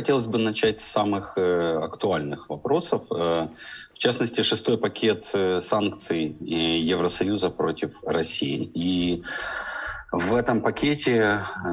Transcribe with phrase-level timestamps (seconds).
[0.00, 3.02] хотелось бы начать с самых э, актуальных вопросов.
[3.10, 3.48] Э,
[3.94, 8.64] в частности, шестой пакет э, санкций Евросоюза против России.
[8.74, 9.22] И
[10.10, 11.68] в этом пакете, э,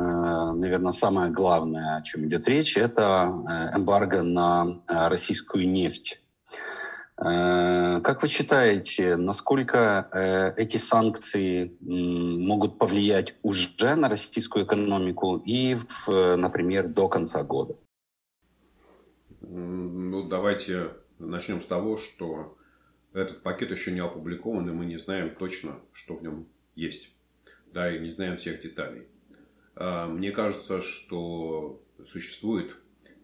[0.51, 3.31] наверное, самое главное, о чем идет речь, это
[3.73, 6.19] э, эмбарго на э, российскую нефть.
[7.19, 15.75] Как вы считаете, насколько эти санкции могут повлиять уже на российскую экономику и,
[16.07, 17.73] например, до конца года?
[19.49, 22.57] Ну, давайте начнем с того, что
[23.13, 27.13] этот пакет еще не опубликован, и мы не знаем точно, что в нем есть
[27.73, 29.03] да, и не знаем всех деталей.
[29.75, 32.75] А, мне кажется, что существует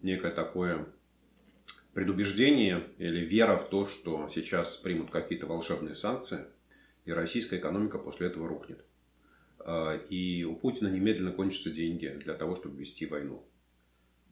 [0.02, 0.86] некое такое
[1.92, 6.46] предубеждение или вера в то, что сейчас примут какие-то волшебные санкции,
[7.04, 8.82] и российская экономика после этого рухнет.
[9.58, 13.44] А, и у Путина немедленно кончатся деньги для того, чтобы вести войну.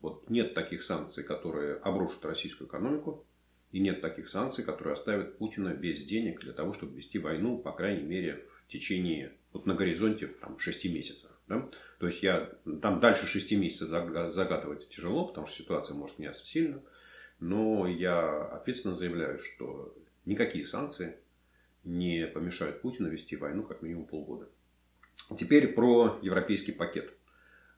[0.03, 3.25] Вот нет таких санкций, которые обрушат российскую экономику,
[3.71, 7.73] и нет таких санкций, которые оставят Путина без денег для того, чтобы вести войну, по
[7.73, 11.31] крайней мере, в течение вот на горизонте там, 6 месяцев.
[11.47, 11.69] Да?
[11.99, 12.51] То есть я
[12.83, 16.83] там дальше 6 месяцев загадывать тяжело, потому что ситуация может меняться сильно.
[17.39, 21.17] Но я ответственно заявляю, что никакие санкции
[21.85, 24.49] не помешают Путину вести войну как минимум полгода.
[25.37, 27.13] Теперь про европейский пакет.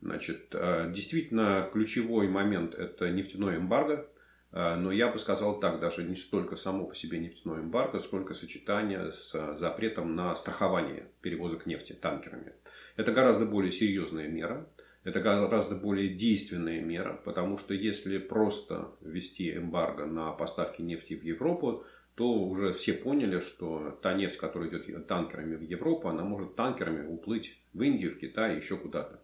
[0.05, 4.07] Значит, э, действительно ключевой момент это нефтяное эмбарго.
[4.53, 8.35] Э, но я бы сказал так, даже не столько само по себе нефтяное эмбарго, сколько
[8.35, 12.53] сочетание с запретом на страхование перевозок нефти танкерами.
[12.97, 14.69] Это гораздо более серьезная мера.
[15.05, 21.25] Это гораздо более действенная мера, потому что если просто ввести эмбарго на поставки нефти в
[21.25, 26.57] Европу, то уже все поняли, что та нефть, которая идет танкерами в Европу, она может
[26.57, 29.24] танкерами уплыть в Индию, в Китай, еще куда-то.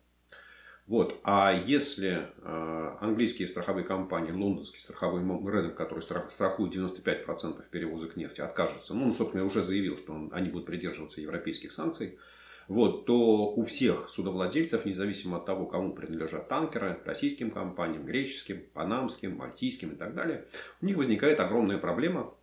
[0.91, 1.21] Вот.
[1.23, 8.93] А если э, английские страховые компании, лондонский страховой рынок, который страхует 95% перевозок нефти, откажется,
[8.93, 12.19] ну, он, собственно, уже заявил, что он, они будут придерживаться европейских санкций,
[12.67, 19.37] вот, то у всех судовладельцев, независимо от того, кому принадлежат танкеры, российским компаниям, греческим, панамским,
[19.37, 20.49] мальтийским и так далее,
[20.83, 22.35] у них возникает огромная проблема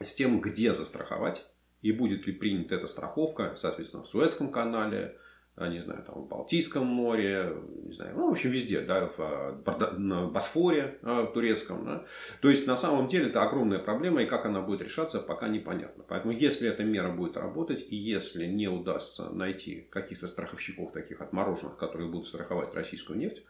[0.00, 1.44] с тем, где застраховать
[1.82, 5.18] и будет ли принята эта страховка, соответственно, в Суэцком канале,
[5.58, 7.54] не знаю, там в Балтийском море,
[7.84, 12.06] не знаю, ну, в общем, везде, да, в, а, на Босфоре в турецком, да.
[12.40, 16.04] То есть, на самом деле, это огромная проблема, и как она будет решаться, пока непонятно.
[16.08, 21.76] Поэтому, если эта мера будет работать, и если не удастся найти каких-то страховщиков таких отмороженных,
[21.76, 23.42] которые будут страховать российскую нефть,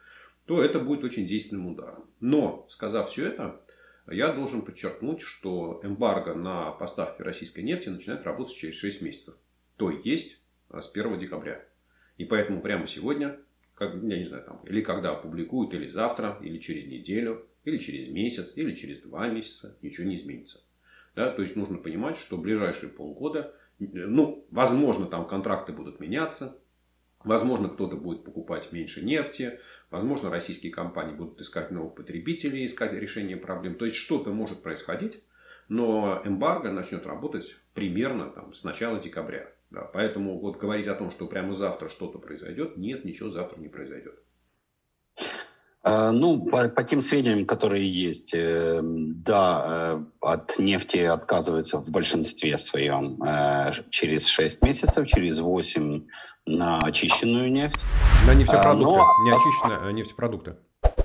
[0.46, 2.10] то это будет очень действенным ударом.
[2.18, 3.60] Но, сказав все это,
[4.10, 9.36] я должен подчеркнуть, что эмбарго на поставки российской нефти начинает работать через 6 месяцев.
[9.76, 11.64] То есть, с 1 декабря.
[12.18, 13.38] И поэтому прямо сегодня,
[13.74, 18.08] как, я не знаю, там, или когда опубликуют, или завтра, или через неделю, или через
[18.08, 20.60] месяц, или через два месяца, ничего не изменится.
[21.14, 21.30] Да?
[21.30, 26.58] То есть нужно понимать, что в ближайшие полгода, ну, возможно, там контракты будут меняться,
[27.24, 29.60] Возможно, кто-то будет покупать меньше нефти.
[29.90, 33.76] Возможно, российские компании будут искать новых потребителей, искать решение проблем.
[33.76, 35.22] То есть, что-то может происходить,
[35.68, 39.50] но эмбарго начнет работать примерно там, с начала декабря.
[39.72, 43.68] Да, поэтому вот говорить о том, что прямо завтра что-то произойдет, нет, ничего завтра не
[43.68, 44.14] произойдет.
[45.82, 51.90] А, ну, по, по тем сведениям, которые есть, э, да, э, от нефти отказывается в
[51.90, 56.06] большинстве своем э, через 6 месяцев, через 8
[56.44, 57.80] на очищенную нефть.
[58.26, 59.24] На нефтепродукты, а, но...
[59.24, 60.56] не очищенные, а нефтепродукты.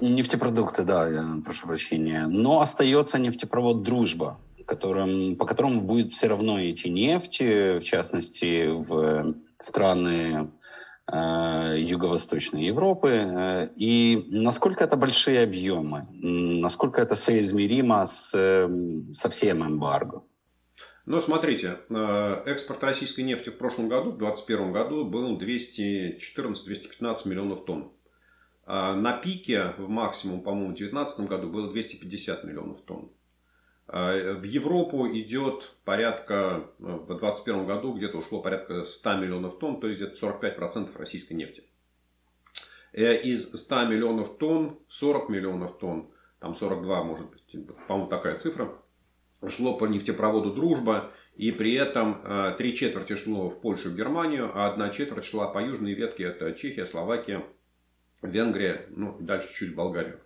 [0.02, 1.10] Нефтепродукты, да,
[1.44, 2.28] прошу прощения.
[2.28, 9.34] Но остается нефтепровод «Дружба», которым, по которому будет все равно идти нефть, в частности, в
[9.60, 10.52] страны
[11.12, 13.10] э, Юго-Восточной Европы.
[13.10, 16.08] Э, и насколько это большие объемы?
[16.12, 18.32] Насколько это соизмеримо с,
[19.14, 20.24] со всем эмбарго?
[21.06, 27.66] Ну, смотрите, э, экспорт российской нефти в прошлом году, в 2021 году, был 214-215 миллионов
[27.66, 27.92] тонн.
[28.70, 33.10] На пике, в максимум, по-моему, в 2019 году было 250 миллионов тонн.
[33.88, 39.80] А, в Европу идет порядка, э, в 2021 году где-то ушло порядка 100 миллионов тонн,
[39.80, 41.64] то есть это 45% российской нефти.
[42.92, 48.74] Э, из 100 миллионов тонн, 40 миллионов тонн, там 42 может быть, по-моему такая цифра,
[49.48, 54.52] шло по нефтепроводу «Дружба», и при этом э, три четверти шло в Польшу и Германию,
[54.54, 57.46] а одна четверть шла по южной ветке, это Чехия, Словакия,
[58.22, 60.20] Венгрия, ну дальше чуть Болгария.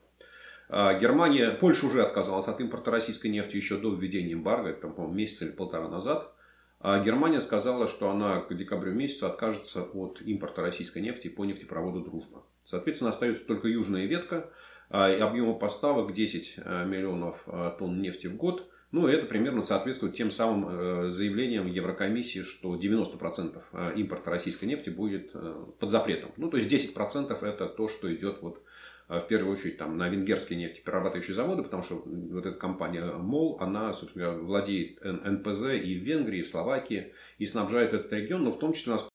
[0.73, 5.13] А, Германия, Польша уже отказалась от импорта российской нефти еще до введения эмбарго, это, по-моему,
[5.13, 6.31] месяц или полтора назад.
[6.79, 11.99] А Германия сказала, что она к декабрю месяцу откажется от импорта российской нефти по нефтепроводу
[11.99, 12.43] «Дружба».
[12.63, 14.49] Соответственно, остается только южная ветка.
[14.89, 17.45] объема поставок 10 миллионов
[17.77, 18.65] тонн нефти в год.
[18.91, 25.33] Ну, это примерно соответствует тем самым заявлениям Еврокомиссии, что 90% импорта российской нефти будет
[25.79, 26.31] под запретом.
[26.37, 28.70] Ну, то есть 10% это то, что идет вот а
[29.19, 33.93] в первую очередь там, на венгерские нефтеперерабатывающие заводы, потому что вот эта компания МОЛ, она,
[33.93, 38.59] собственно, владеет НПЗ и в Венгрии, и в Словакии, и снабжает этот регион, но в
[38.59, 39.09] том числе у нас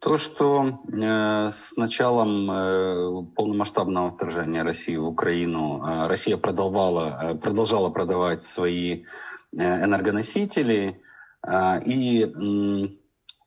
[0.00, 7.34] То, что э, с началом э, полномасштабного вторжения России в Украину э, Россия продолжала, э,
[7.36, 9.04] продолжала продавать свои
[9.56, 11.00] э, энергоносители,
[11.42, 13.00] э, и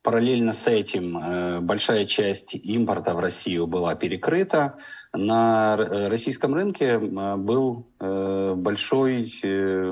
[0.08, 4.78] Параллельно с этим э, большая часть импорта в Россию была перекрыта.
[5.12, 9.30] На российском рынке э, был э, большой,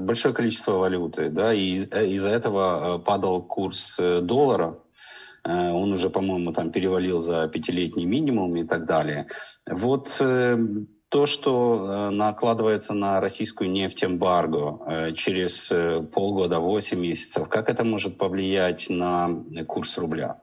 [0.01, 1.81] большое количество валюты, да, и
[2.15, 4.79] из-за этого падал курс доллара.
[5.45, 9.27] Он уже, по-моему, там перевалил за пятилетний минимум и так далее.
[9.71, 10.09] Вот
[11.09, 17.71] то, что э, накладывается на российскую нефть эмбарго э, через э, полгода, 8 месяцев, как
[17.71, 19.31] это может повлиять на
[19.69, 20.41] курс рубля?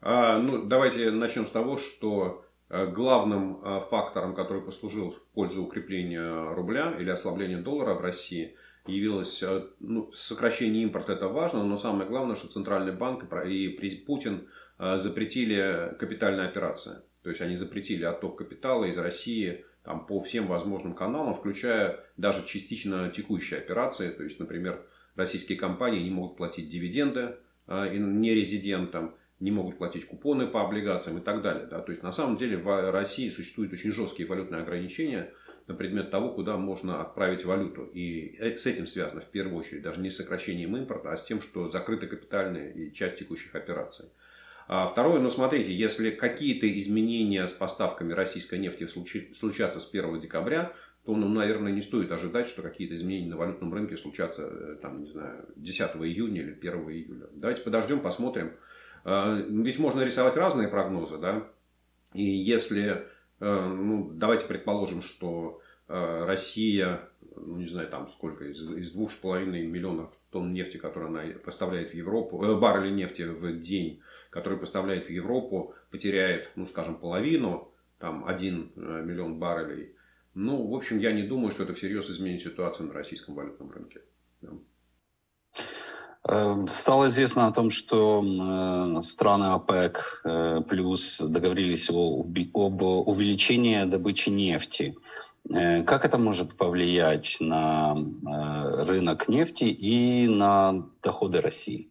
[0.00, 6.94] А, ну, давайте начнем с того, что главным фактором, который послужил в пользу укрепления рубля
[6.98, 8.56] или ослабления доллара в России,
[8.86, 9.42] явилось
[9.80, 11.14] ну, сокращение импорта.
[11.14, 16.98] Это важно, но самое главное, что Центральный банк и Путин запретили капитальные операции.
[17.28, 22.42] То есть они запретили отток капитала из России там, по всем возможным каналам, включая даже
[22.46, 24.08] частично текущие операции.
[24.08, 24.80] То есть, например,
[25.14, 27.36] российские компании не могут платить дивиденды
[27.66, 31.66] э, нерезидентам, не могут платить купоны по облигациям и так далее.
[31.66, 31.80] Да?
[31.80, 35.30] То есть, на самом деле, в России существуют очень жесткие валютные ограничения
[35.66, 37.84] на предмет того, куда можно отправить валюту.
[37.92, 41.42] И с этим связано, в первую очередь, даже не с сокращением импорта, а с тем,
[41.42, 44.06] что закрыты капитальные и часть текущих операций.
[44.68, 50.72] А второе, ну смотрите, если какие-то изменения с поставками российской нефти случатся с 1 декабря,
[51.06, 55.04] то, ну, наверное, не стоит ожидать, что какие-то изменения на валютном рынке случатся, э, там,
[55.04, 57.28] не знаю, 10 июня или 1 июля.
[57.32, 58.52] Давайте подождем, посмотрим.
[59.04, 61.48] А, ведь можно рисовать разные прогнозы, да.
[62.12, 63.06] И если,
[63.40, 67.00] э, ну, давайте предположим, что э, Россия,
[67.36, 71.94] ну, не знаю, там сколько, из, из 2,5 миллионов тонн нефти, которые она поставляет в
[71.94, 74.02] Европу, э, баррели нефти в день,
[74.38, 79.96] который поставляет в Европу, потеряет, ну, скажем, половину, там, 1 э, миллион баррелей.
[80.34, 84.00] Ну, в общем, я не думаю, что это всерьез изменит ситуацию на российском валютном рынке.
[84.40, 84.50] Да.
[86.28, 90.22] Э, стало известно о том, что э, страны ОПЕК
[90.68, 94.94] плюс договорились об увеличении добычи нефти.
[95.50, 97.96] Как это может повлиять на
[98.86, 101.90] рынок нефти и на доходы России?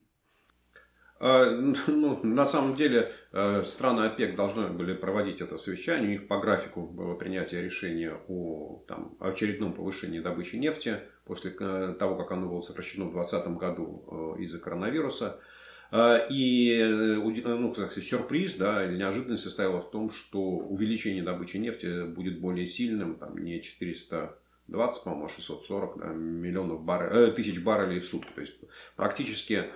[1.20, 1.50] А,
[1.88, 6.08] ну, на самом деле э, страны ОПЕК должны были проводить это совещание.
[6.08, 11.96] У них по графику было принятие решения о там, очередном повышении добычи нефти после э,
[11.98, 15.40] того, как оно было сокращено в 2020 году э, из-за коронавируса.
[16.30, 22.42] И ну, кстати, сюрприз да, или неожиданность состояла в том, что увеличение добычи нефти будет
[22.42, 27.14] более сильным, там, не 420, по-моему, а 640 да, миллионов барр...
[27.16, 28.30] э, тысяч баррелей в сутки.
[28.36, 28.56] То есть
[28.98, 29.68] практически а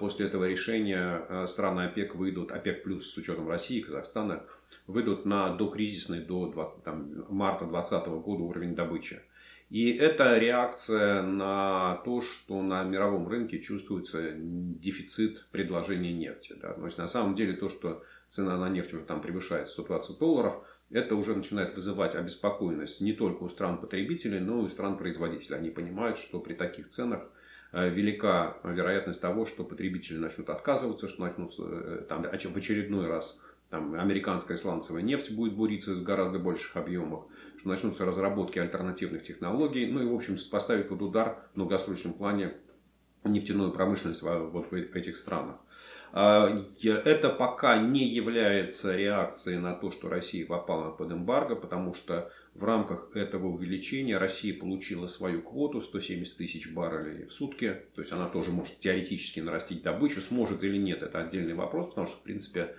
[0.00, 4.42] после этого решения а, страны ОПЕК выйдут, ОПЕК плюс с учетом России и Казахстана,
[4.88, 6.50] выйдут на докризисный до
[6.84, 9.20] там, марта 2020 года уровень добычи.
[9.70, 16.56] И это реакция на то, что на мировом рынке чувствуется дефицит предложения нефти.
[16.60, 16.72] Да.
[16.72, 20.64] То есть на самом деле то, что цена на нефть уже там превышает 120 долларов,
[20.90, 25.58] это уже начинает вызывать обеспокоенность не только у стран-потребителей, но и у стран-производителей.
[25.58, 27.30] Они понимают, что при таких ценах
[27.72, 33.94] велика вероятность того, что потребители начнут отказываться, что начнут э, там, в очередной раз там,
[33.94, 37.24] американская сланцевая нефть будет буриться в гораздо больших объемах,
[37.58, 42.54] что начнутся разработки альтернативных технологий, ну и, в общем, поставить под удар в долгосрочном плане
[43.24, 45.56] нефтяную промышленность вот в этих странах.
[46.12, 52.30] А, это пока не является реакцией на то, что Россия попала под эмбарго, потому что
[52.54, 57.82] в рамках этого увеличения Россия получила свою квоту 170 тысяч баррелей в сутки.
[57.94, 60.20] То есть она тоже может теоретически нарастить добычу.
[60.20, 62.74] Сможет или нет, это отдельный вопрос, потому что, в принципе,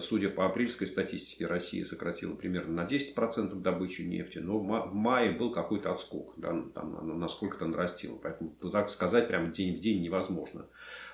[0.00, 5.52] судя по апрельской статистике, Россия сократила примерно на 10% добычи нефти, но в мае был
[5.52, 8.16] какой-то отскок, да, там, насколько-то нарастило.
[8.16, 10.66] Поэтому так сказать прям день в день невозможно.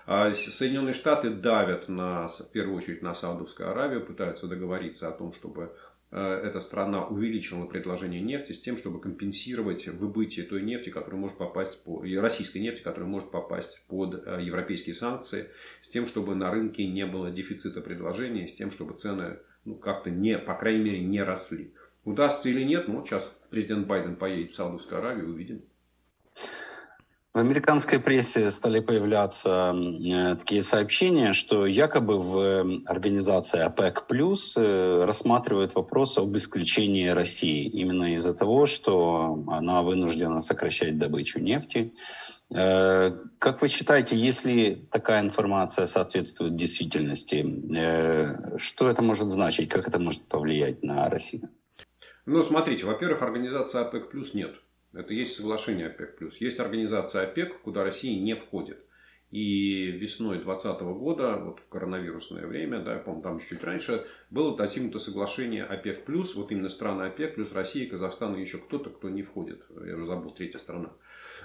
[0.06, 5.34] А Соединенные Штаты давят на, в первую очередь на Саудовскую Аравию, пытаются договориться о том,
[5.34, 5.76] чтобы
[6.10, 11.84] эта страна увеличила предложение нефти с тем, чтобы компенсировать выбытие той нефти, которая может попасть
[11.84, 15.50] по, российской нефти, которая может попасть под европейские санкции,
[15.82, 20.10] с тем, чтобы на рынке не было дефицита предложения, с тем, чтобы цены ну, как-то
[20.10, 21.74] не, по крайней мере, не росли.
[22.04, 25.62] Удастся или нет, ну, сейчас президент Байден поедет в Саудовскую Аравию, увидим.
[27.38, 35.04] В американской прессе стали появляться э, такие сообщения, что якобы в э, организации ОПЕК э,
[35.04, 41.94] рассматривают вопрос об исключении России именно из-за того, что она вынуждена сокращать добычу нефти.
[42.50, 50.26] Как вы считаете, если такая информация соответствует действительности, что это может значить, как это может
[50.26, 51.50] повлиять на Россию?
[52.26, 54.56] Ну, смотрите, во-первых, организации ОПЕК нет.
[54.92, 56.20] Это есть соглашение ОПЕК+.
[56.40, 58.78] Есть организация ОПЕК, куда Россия не входит.
[59.30, 64.98] И весной 2020 года, вот коронавирусное время, да, я помню, там чуть-чуть раньше, было достигнуто
[64.98, 69.62] соглашение ОПЕК+, вот именно страны ОПЕК, плюс Россия, Казахстан и еще кто-то, кто не входит.
[69.84, 70.92] Я уже забыл, третья страна.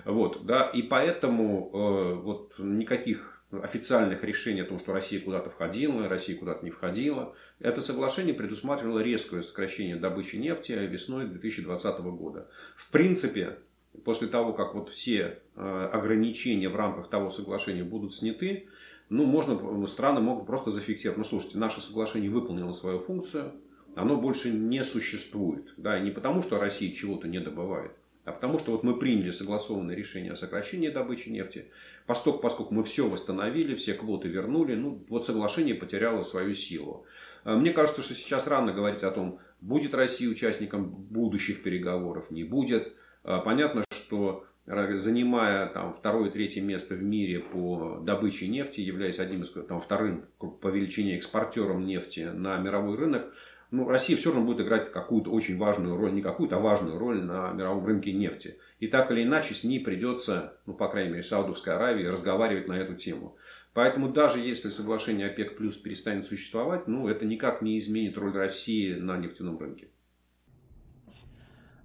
[0.06, 6.08] Вот, да, и поэтому э, вот никаких официальных решений о том, что Россия куда-то входила,
[6.08, 7.36] Россия куда-то не входила.
[7.60, 12.48] Это соглашение предусматривало резкое сокращение добычи нефти весной 2020 года.
[12.76, 13.58] В принципе,
[14.04, 18.68] после того, как вот все э, ограничения в рамках того соглашения будут сняты,
[19.10, 23.54] ну, можно, страны могут просто зафиксировать, ну, слушайте, наше соглашение выполнило свою функцию,
[23.96, 25.74] оно больше не существует.
[25.78, 27.92] Да, и не потому, что Россия чего-то не добывает,
[28.26, 31.66] а потому что вот мы приняли согласованное решение о сокращении добычи нефти.
[32.06, 37.06] Поскольку, поскольку мы все восстановили, все квоты вернули, ну вот соглашение потеряло свою силу.
[37.44, 42.44] А, мне кажется, что сейчас рано говорить о том, будет Россия участником будущих переговоров, не
[42.44, 42.94] будет.
[43.24, 49.42] А, понятно, что занимая там, второе, третье место в мире по добыче нефти, являясь одним
[49.42, 53.34] из там, вторым по величине экспортером нефти на мировой рынок,
[53.74, 57.24] ну, Россия все равно будет играть какую-то очень важную роль, не какую-то, а важную роль
[57.24, 58.60] на мировом рынке нефти.
[58.80, 62.74] И так или иначе с ней придется, ну, по крайней мере, Саудовской Аравии разговаривать на
[62.74, 63.36] эту тему.
[63.74, 68.94] Поэтому даже если соглашение ОПЕК плюс перестанет существовать, ну, это никак не изменит роль России
[68.94, 69.88] на нефтяном рынке.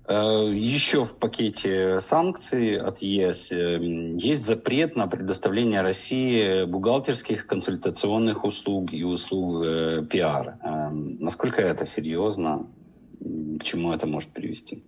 [0.08, 3.78] Э, Еще в пакете санкций от ЕС э,
[4.16, 10.56] есть запрет на предоставление России бухгалтерских консультационных услуг и услуг э, пиар.
[10.92, 12.66] Насколько это серьезно?
[13.20, 14.82] К чему это может привести?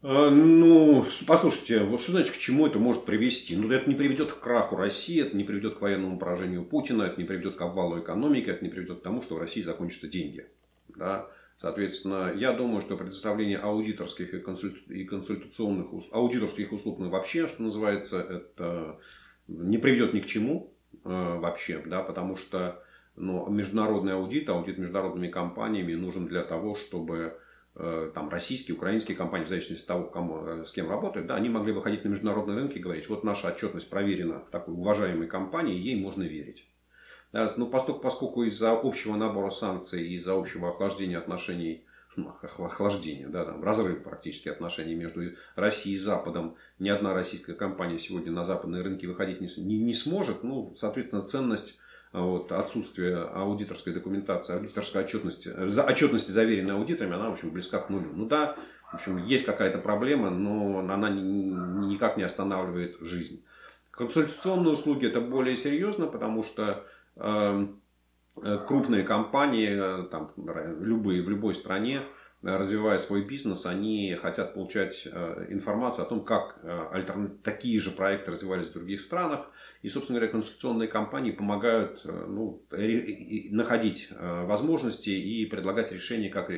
[0.00, 3.56] Ну, послушайте, вот что значит, к чему это может привести?
[3.56, 7.20] Ну, это не приведет к краху России, это не приведет к военному поражению Путина, это
[7.20, 10.46] не приведет к обвалу экономики, это не приведет к тому, что в России закончатся деньги.
[10.96, 11.28] Да?
[11.58, 14.76] Соответственно, я думаю, что предоставление аудиторских и, консульт...
[14.88, 19.00] и консультационных аудиторских услуг ну, вообще, что называется, это
[19.48, 22.80] не приведет ни к чему э, вообще, да, потому что
[23.16, 27.36] ну, международный аудит, аудит международными компаниями нужен для того, чтобы
[27.74, 31.34] э, там российские, украинские компании, в зависимости от того, кому, э, с кем работают, да,
[31.34, 35.26] они могли выходить на международный рынок и говорить, вот наша отчетность проверена в такой уважаемой
[35.26, 36.68] компании, ей можно верить.
[37.32, 41.84] Ну, поскольку, поскольку из-за общего набора санкций, из-за общего охлаждения отношений,
[42.16, 47.98] ну, охлаждения, да, там, разрыв практически отношений между Россией и Западом, ни одна российская компания
[47.98, 51.78] сегодня на западные рынки выходить не, не, не сможет, ну, соответственно, ценность
[52.12, 57.78] а, вот, отсутствие аудиторской документации, аудиторской отчетности, за, отчетности, заверенной аудиторами, она, в общем, близка
[57.78, 58.10] к нулю.
[58.14, 58.56] Ну да,
[58.90, 63.44] в общем, есть какая-то проблема, но она никак не останавливает жизнь.
[63.90, 66.97] Консультационные услуги это более серьезно, потому что э,
[68.66, 70.32] крупные компании, э, там,
[70.80, 72.02] любые в любой стране,
[72.42, 75.06] э, развивая свой бизнес, они хотят получать
[75.48, 76.60] информацию о том, как
[77.42, 79.50] такие же проекты развивались в других странах.
[79.82, 86.48] И, собственно говоря, консультационные компании помогают ну, находить возможности и предлагать решения, как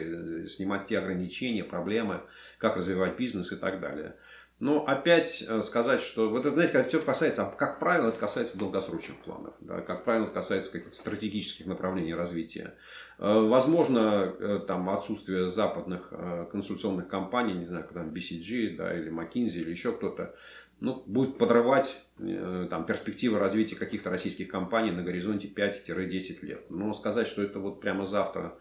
[0.49, 2.23] снимать те ограничения, проблемы,
[2.59, 4.17] как развивать бизнес и так далее.
[4.61, 8.19] Но опять э, сказать, что вот это, знаете, когда все касается, а как правило, это
[8.19, 12.75] касается долгосрочных планов, да, как правило, это касается каких-то стратегических направлений развития.
[13.19, 16.13] Э, возможно, э, там отсутствие западных
[16.53, 20.35] консультационных компаний, не знаю, там BCG, да, или McKinsey, или еще кто-то,
[20.81, 26.71] ну, будет подрывать там, перспективы развития каких-то российских компаний на горизонте 5-10 лет.
[26.71, 28.55] Но сказать, что это вот прямо завтра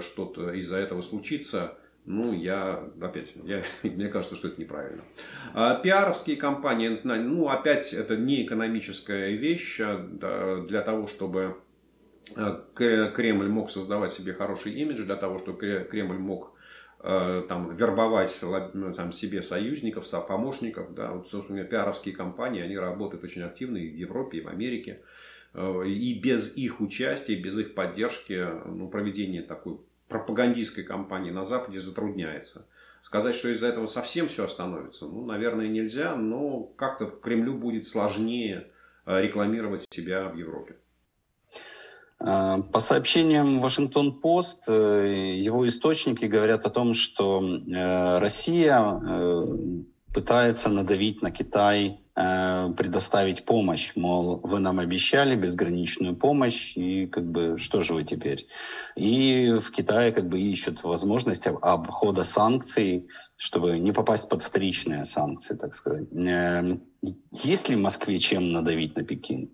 [0.00, 1.78] что-то из-за этого случится–
[2.10, 5.02] ну, я, опять, я, мне кажется, что это неправильно.
[5.54, 11.56] А, пиаровские компании, ну, опять, это не экономическая вещь а, для того, чтобы
[12.34, 16.52] а, Кремль мог создавать себе хороший имидж, для того, чтобы Кремль мог
[17.02, 18.38] там, вербовать
[18.74, 20.94] ну, там, себе союзников, помощников.
[20.94, 21.12] Да.
[21.12, 25.00] Вот, собственно, пиаровские компании, они работают очень активно и в Европе, и в Америке.
[25.56, 29.78] И без их участия, без их поддержки, ну, проведение такой
[30.10, 32.66] пропагандистской кампании на Западе затрудняется.
[33.00, 38.66] Сказать, что из-за этого совсем все остановится, ну, наверное, нельзя, но как-то Кремлю будет сложнее
[39.06, 40.76] э, рекламировать себя в Европе.
[42.18, 47.40] Э, по сообщениям Вашингтон-Пост, э, его источники говорят о том, что
[48.20, 48.76] Россия
[50.12, 57.24] пытается надавить на Китай Э, предоставить помощь, мол, вы нам обещали безграничную помощь, и как
[57.30, 58.46] бы что же вы теперь?
[58.94, 65.56] И в Китае как бы ищут возможность обхода санкций, чтобы не попасть под вторичные санкции,
[65.56, 66.08] так сказать.
[66.12, 66.82] Эм,
[67.30, 69.50] есть ли в Москве чем надавить на Пекин?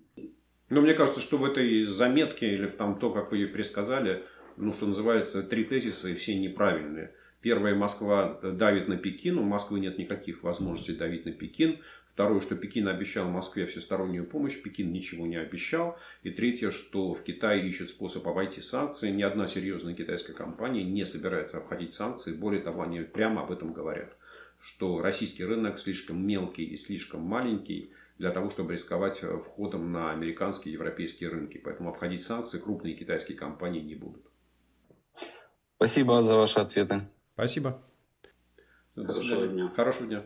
[0.68, 4.24] Ну, мне кажется, что в этой заметке или там то, как вы ее пересказали,
[4.56, 7.12] ну, что называется, три тезиса, и все неправильные.
[7.46, 11.78] Первое, Москва давит на Пекин, у Москвы нет никаких возможностей давить на Пекин.
[12.12, 15.96] Второе, что Пекин обещал Москве всестороннюю помощь, Пекин ничего не обещал.
[16.24, 19.12] И третье, что в Китае ищет способ обойти санкции.
[19.12, 22.32] Ни одна серьезная китайская компания не собирается обходить санкции.
[22.32, 24.16] Более того, они прямо об этом говорят.
[24.58, 30.72] Что российский рынок слишком мелкий и слишком маленький для того, чтобы рисковать входом на американские
[30.72, 31.58] и европейские рынки.
[31.58, 34.24] Поэтому обходить санкции крупные китайские компании не будут.
[35.62, 37.02] Спасибо за ваши ответы.
[37.36, 37.82] Спасибо.
[38.94, 39.68] Хорошего дня.
[39.76, 40.24] Хорошего дня.